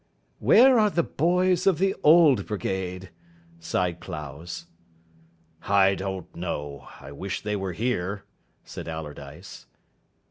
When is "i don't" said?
5.61-6.35